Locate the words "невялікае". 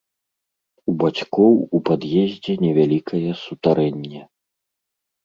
2.63-3.29